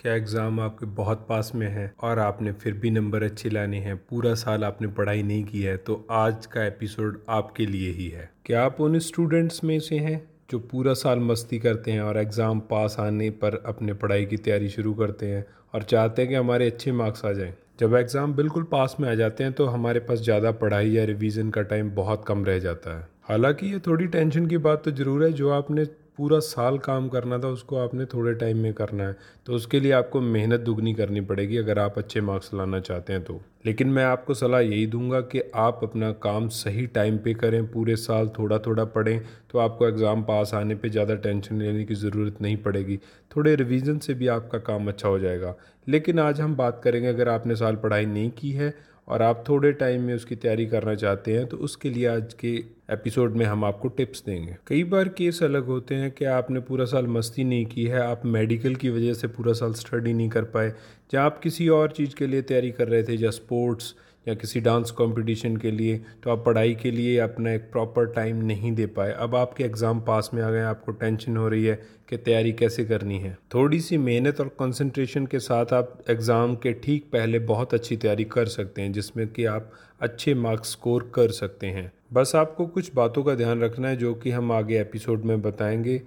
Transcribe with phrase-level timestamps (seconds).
[0.00, 3.96] क्या एग्ज़ाम आपके बहुत पास में है और आपने फिर भी नंबर अच्छे लाने हैं?
[4.10, 8.28] पूरा साल आपने पढ़ाई नहीं की है तो आज का एपिसोड आपके लिए ही है।
[8.46, 12.60] क्या आप उन स्टूडेंट्स में से हैं जो पूरा साल मस्ती करते हैं और एग्ज़ाम
[12.70, 15.44] पास आने पर अपने पढ़ाई की तैयारी शुरू करते हैं
[15.74, 17.54] और चाहते हैं कि हमारे अच्छे मार्क्स आ जाएँ?
[17.80, 21.50] जब एग्ज़ाम बिल्कुल पास में आ जाते हैं तो हमारे पास ज़्यादा पढ़ाई या रिवीजन
[21.50, 25.24] का टाइम बहुत कम रह जाता है। हालाँकि ये थोड़ी टेंशन की बात तो ज़रूर
[25.24, 25.84] है, जो आपने
[26.18, 29.16] पूरा साल काम करना था, उसको आपने थोड़े टाइम में करना है।
[29.46, 33.22] तो उसके लिए आपको मेहनत दुगनी करनी पड़ेगी अगर आप अच्छे मार्क्स लाना चाहते हैं
[33.24, 37.66] तो। लेकिन मैं आपको सलाह यही दूँगा कि आप अपना काम सही टाइम पे करें,
[37.66, 39.20] पूरे साल थोड़ा थोड़ा पढ़ें
[39.50, 42.98] तो आपको एग्ज़ाम पास आने पे ज़्यादा टेंशन लेने की ज़रूरत नहीं पड़ेगी।
[43.32, 45.54] थोड़े रिवीजन से भी आपका काम अच्छा हो जाएगा।
[45.86, 48.74] लेकिन आज हम बात करेंगे, अगर आपने साल पढ़ाई नहीं की है
[49.10, 52.52] और आप थोड़े टाइम में उसकी तैयारी करना चाहते हैं तो उसके लिए आज के
[52.90, 56.84] एपिसोड में हम आपको टिप्स देंगे। कई बार केस अलग होते हैं कि आपने पूरा
[56.84, 60.44] साल मस्ती नहीं की है, आप मेडिकल की वजह से पूरा साल स्टडी नहीं कर
[60.44, 60.72] पाए,
[61.14, 63.94] या आप किसी और चीज़ के लिए तैयारी कर रहे थे, या स्पोर्ट्स
[64.26, 68.42] या किसी डांस कंपटीशन के लिए तो आप पढ़ाई के लिए अपना एक प्रॉपर टाइम
[68.44, 71.80] नहीं दे पाए। अब आपके एग्ज़ाम पास में आ गए, आपको टेंशन हो रही है
[72.08, 76.72] कि तैयारी कैसे करनी है। थोड़ी सी मेहनत और कंसंट्रेशन के साथ आप एग्ज़ाम के
[76.74, 81.30] ठीक पहले बहुत अच्छी तैयारी कर सकते हैं, जिसमें कि आप अच्छे मार्क्स स्कोर कर
[81.30, 85.24] सकते हैं। बस आपको कुछ बातों का ध्यान रखना है, जो कि हम आगे एपिसोड
[85.24, 86.00] में बताएँगे।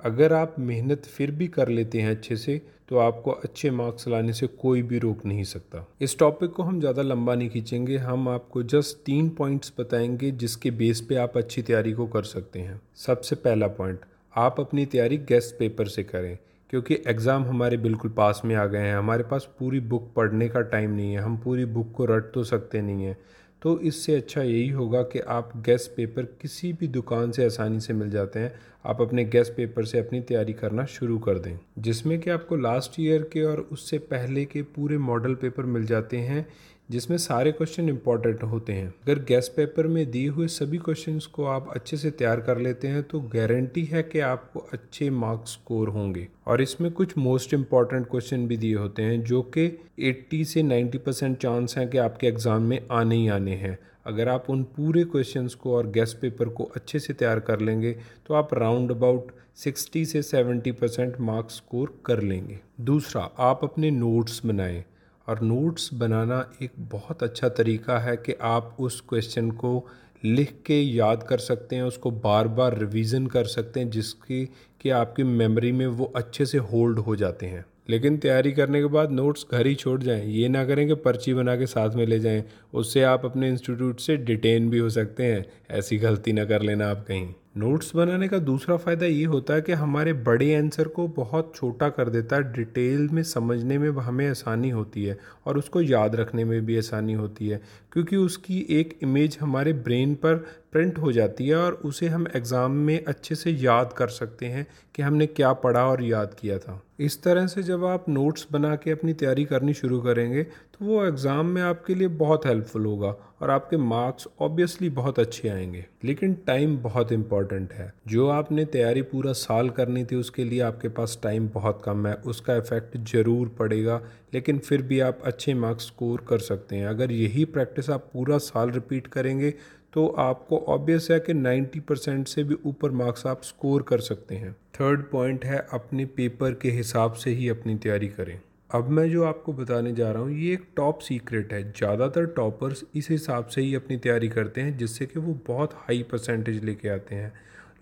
[0.00, 4.32] अगर आप मेहनत फिर भी कर लेते हैं अच्छे से तो आपको अच्छे मार्क्स लाने
[4.32, 8.28] से कोई भी रोक नहीं सकता। इस टॉपिक को हम ज़्यादा लंबा नहीं खींचेंगे। हम
[8.28, 12.80] आपको जस्ट तीन पॉइंट्स बताएँगे जिसके बेस पे आप अच्छी तैयारी को कर सकते हैं।
[12.96, 14.00] सबसे पहला पॉइंट
[14.34, 16.36] आप अपनी तैयारी गेस्ट पेपर से करें,
[16.70, 20.60] क्योंकि एग्ज़ाम हमारे बिल्कुल पास में आ गए हैं। हमारे पास पूरी बुक पढ़ने का
[20.62, 23.16] टाइम नहीं है। हम पूरी बुक को रट तो सकते नहीं हैं।
[23.62, 27.92] तो इससे अच्छा यही होगा कि आप गेस्ट पेपर किसी भी दुकान से आसानी से
[27.92, 28.52] मिल जाते हैं।
[28.88, 33.00] आप अपने गेस्ट पेपर से अपनी तैयारी करना शुरू कर दें, जिसमें कि आपको लास्ट
[33.00, 36.46] ईयर के और उससे पहले के पूरे मॉडल पेपर मिल जाते हैं,
[36.90, 41.44] जिसमें सारे क्वेश्चन इंपॉर्टेंट होते हैं। अगर गेस्ट पेपर में दिए हुए सभी क्वेश्चंस को
[41.46, 45.88] आप अच्छे से तैयार कर लेते हैं तो गारंटी है कि आपको अच्छे मार्क्स स्कोर
[45.88, 49.66] होंगे। और इसमें कुछ मोस्ट इंपॉर्टेंट क्वेश्चन भी दिए होते हैं, जो कि
[50.02, 54.28] 80 से 90 परसेंट चांस हैं कि आपके एग्ज़ाम में आने ही आने हैं। अगर
[54.28, 58.34] आप उन पूरे क्वेश्चंस को और गेस्ट पेपर को अच्छे से तैयार कर लेंगे तो
[58.34, 64.46] आप राउंड अबाउट 60 से 70 परसेंट मार्क्स स्कोर कर लेंगे। दूसरा, आप अपने नोट्स
[64.46, 64.84] बनाएँ।
[65.28, 69.88] और नोट्स बनाना एक बहुत अच्छा तरीका है कि आप उस क्वेश्चन को
[70.24, 74.48] लिख के याद कर सकते हैं, उसको बार बार रिवीजन कर सकते हैं, जिसकी
[74.80, 78.86] कि आपकी मेमोरी में वो अच्छे से होल्ड हो जाते हैं। लेकिन तैयारी करने के
[78.86, 82.06] बाद नोट्स घर ही छोड़ जाएँ। ये ना करें कि पर्ची बना के साथ में
[82.06, 82.44] ले जाएँ।
[82.74, 86.90] उससे आप अपने इंस्टीट्यूट से डिटेन भी हो सकते हैं। ऐसी गलती ना कर लेना
[86.90, 91.06] आप कहीं। नोट्स बनाने का दूसरा फ़ायदा ये होता है कि हमारे बड़े आंसर को
[91.08, 95.80] बहुत छोटा कर देता है डिटेल में समझने में हमें आसानी होती है और उसको
[95.82, 97.60] याद रखने में भी आसानी होती है,
[97.92, 100.34] क्योंकि उसकी एक इमेज हमारे ब्रेन पर
[100.72, 104.66] प्रिंट हो जाती है और उसे हम एग्ज़ाम में अच्छे से याद कर सकते हैं
[104.94, 108.74] कि हमने क्या पढ़ा और याद किया था। इस तरह से जब आप नोट्स बना
[108.76, 110.46] के अपनी तैयारी करनी शुरू करेंगे
[110.80, 113.08] तो वो एग्ज़ाम में आपके लिए बहुत हेल्पफुल होगा
[113.42, 119.02] और आपके मार्क्स ऑब्वियसली बहुत अच्छे आएँगे। लेकिन टाइम बहुत इंपॉर्टेंट है। जो आपने तैयारी
[119.02, 123.48] पूरा साल करनी थी, उसके लिए आपके पास टाइम बहुत कम है। उसका इफ़ेक्ट ज़रूर
[123.48, 124.00] पड़ेगा,
[124.34, 128.38] लेकिन फिर भी आप अच्छे मार्क्स स्कोर कर सकते हैं। अगर यही प्रैक्टिस आप पूरा
[128.38, 129.54] साल रिपीट करेंगे
[129.94, 134.34] तो आपको ऑब्वियस है कि 90 परसेंट से भी ऊपर मार्क्स आप स्कोर कर सकते
[134.34, 139.08] हैं। थर्ड पॉइंट है, अपने पेपर के हिसाब से ही अपनी तैयारी करें। अब मैं
[139.10, 143.46] जो आपको बताने जा रहा हूँ, ये एक टॉप सीक्रेट है। ज़्यादातर टॉपर्स इस हिसाब
[143.46, 147.32] से ही अपनी तैयारी करते हैं, जिससे कि वो बहुत हाई परसेंटेज लेके आते हैं।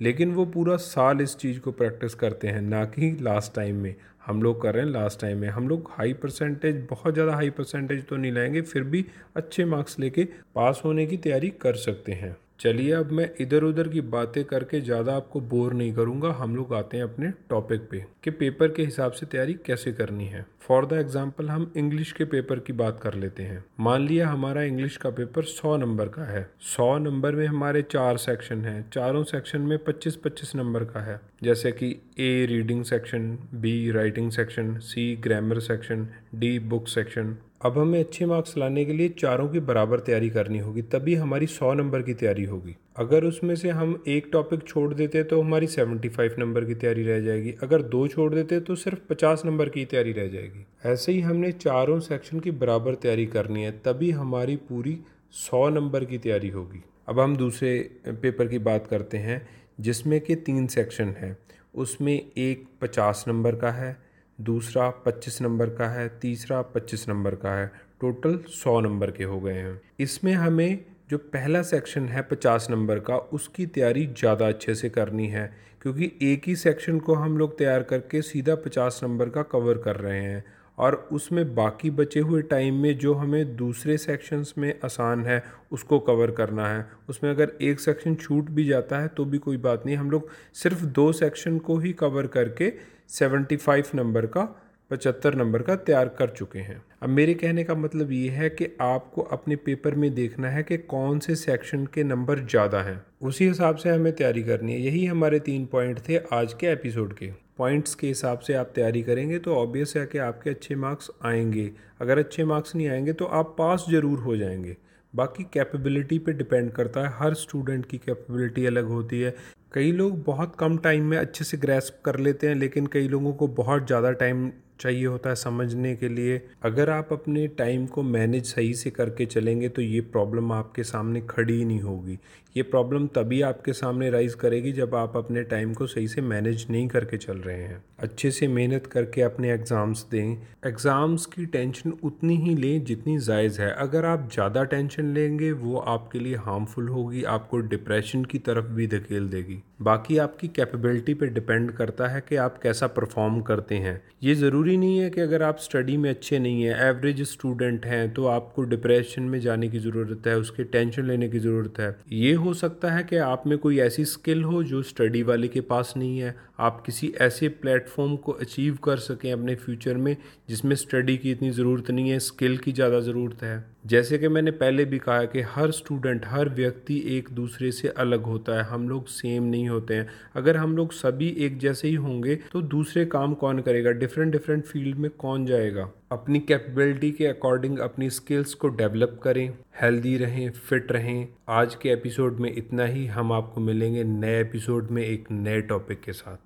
[0.00, 3.94] लेकिन वो पूरा साल इस चीज़ को प्रैक्टिस करते हैं, ना कि लास्ट टाइम में।
[4.26, 7.50] हम लोग कर रहे हैं लास्ट टाइम में। हम लोग हाई परसेंटेज बहुत ज़्यादा हाई
[7.50, 9.04] परसेंटेज तो नहीं लाएँगे, फिर भी
[9.36, 10.24] अच्छे मार्क्स लेके
[10.54, 14.81] पास होने की तैयारी कर सकते हैं। चलिए अब मैं इधर उधर की बातें करके
[14.81, 18.84] ज़्यादा आपको बोर नहीं करूँगा। हम लोग आते हैं अपने टॉपिक पे कि पेपर के
[18.84, 23.01] हिसाब से तैयारी कैसे करनी है। फॉर द एग्ज़ाम्पल हम इंग्लिश के पेपर की बात
[23.01, 27.34] कर लेते हैं। मान लिया हमारा इंग्लिश का पेपर सौ नंबर का है। सौ नंबर
[27.34, 31.91] में हमारे चार सेक्शन हैं। चारों सेक्शन में पच्चीस पच्चीस नंबर का है। जैसे कि
[32.21, 38.26] A reading section B writing section C grammar section D book section अब हमें अच्छे
[38.26, 42.14] मार्क्स लाने के लिए चारों की बराबर तैयारी करनी होगी, तभी हमारी सौ नंबर की
[42.14, 46.64] तैयारी होगी। अगर उसमें से हम एक टॉपिक छोड़ देते तो हमारी सेवेंटी फाइव नंबर
[46.64, 50.28] की तैयारी रह जाएगी। अगर दो छोड़ देते तो सिर्फ़ पचास नंबर की तैयारी रह
[50.28, 54.98] जाएगी। ऐसे ही हमने चारों सेक्शन की बराबर तैयारी करनी है, तभी हमारी पूरी
[55.32, 59.48] सौ नंबर की तैयारी होगी। अब हम दूसरे पेपर की बात करते हैं,
[59.80, 61.36] जिसमें कि तीन सेक्शन है।
[61.74, 63.97] उसमें एक पचास नंबर का है
[64.38, 69.41] दूसरा पच्चीस नंबर का है, तीसरा पच्चीस नंबर का है। टोटल सौ नंबर के हो
[69.41, 74.74] गए हैं। इसमें हमें जो पहला सेक्शन है पचास नंबर का, उसकी तैयारी ज़्यादा अच्छे
[74.74, 75.53] से करनी है,
[75.83, 79.97] क्योंकि एक ही सेक्शन को हम लोग तैयार करके सीधा पचास नंबर का कवर कर
[79.97, 80.44] रहे हैं
[80.78, 85.42] और उसमें बाकी बचे हुए टाइम में जो हमें दूसरे सेक्शंस में आसान है,
[85.72, 89.56] उसको कवर करना है। उसमें अगर एक सेक्शन छूट भी जाता है तो भी कोई
[89.59, 92.72] बात नहीं, हम लोग सिर्फ़ दो सेक्शन को ही कवर करके
[93.10, 94.42] सेवेंटी फाइव नंबर का,
[94.91, 98.66] पचहत्तर नंबर का तैयार कर चुके हैं। अब मेरे कहने का मतलब ये है कि
[98.80, 103.47] आपको अपने पेपर में देखना है कि कौन से सेक्शन के नंबर ज़्यादा हैं। उसी
[103.48, 107.30] हिसाब से हमें तैयारी करनी है। यही हमारे तीन पॉइंट थे आज के एपिसोड के।
[107.58, 111.70] पॉइंट्स के हिसाब से आप तैयारी करेंगे तो ऑब्वियस है कि आपके अच्छे मार्क्स आएँगे।
[112.00, 114.76] अगर अच्छे मार्क्स नहीं आएँगे तो आप पास ज़रूर हो जाएँगे।
[115.14, 119.34] बाकी कैपेबिलिटी पे डिपेंड करता है। हर स्टूडेंट की कैपेबिलिटी अलग होती है।
[119.77, 123.33] कई लोग बहुत कम टाइम में अच्छे से ग्रेस्प कर लेते हैं, लेकिन कई लोगों
[123.33, 124.51] को बहुत ज़्यादा टाइम
[124.81, 129.27] चाहिए होता है समझने के लिए। अगर आप अपने टाइम को मैनेज सही से करके
[129.27, 132.19] चलेंगे तो ये प्रॉब्लम आपके सामने खड़ी ही नहीं होगी।
[132.57, 136.67] ये प्रॉब्लम तभी आपके सामने राइज करेगी जब आप अपने टाइम को सही से मैनेज
[136.71, 140.37] नहीं करके चल रहे हैं। अच्छे से मेहनत करके अपने एग्ज़ाम्स दें।
[140.67, 145.77] एग्ज़ाम्स की टेंशन उतनी ही लें जितनी जायज़ है। अगर आप ज़्यादा टेंशन लेंगे, वो
[145.78, 151.27] आपके लिए हार्मफुल होगी, आपको डिप्रेशन की तरफ़ भी धकेल देगी। बाकी आपकी कैपेबिलिटी पे
[151.27, 155.43] डिपेंड करता है कि आप कैसा परफॉर्म करते हैं। ये ज़रूरी नहीं है कि अगर
[155.43, 159.78] आप स्टडी में अच्छे नहीं हैं एवरेज स्टूडेंट हैं तो आपको डिप्रेशन में जाने की
[159.78, 163.57] ज़रूरत है, उसके टेंशन लेने की ज़रूरत है। ये हो सकता है कि आप में
[163.59, 168.17] कोई ऐसी स्किल हो जो स्टडी वाले के पास नहीं है। आप किसी ऐसे प्लेटफॉर्म
[168.17, 170.17] को अचीव कर सकें अपने फ्यूचर में,
[170.49, 174.51] जिसमें स्टडी की इतनी ज़रूरत नहीं है स्किल की ज़्यादा ज़रूरत है। जैसे कि मैंने
[174.53, 178.89] पहले भी कहा कि हर स्टूडेंट हर व्यक्ति एक दूसरे से अलग होता है। हम
[178.89, 183.04] लोग सेम नहीं होते हैं। अगर हम लोग सभी एक जैसे ही होंगे तो दूसरे
[183.07, 183.91] काम कौन करेगा?
[183.91, 185.91] डिफरेंट डिफरेंट फ़ील्ड में कौन जाएगा?
[186.13, 189.51] अपनी कैपेबिलिटी के अकॉर्डिंग अपनी स्किल्स को डेवलप करें
[189.83, 194.91] हेल्दी रहें फिट रहें। आज के एपिसोड में इतना ही। हम आपको मिलेंगे नए एपिसोड
[194.91, 196.36] में एक नए टॉपिक के साथ।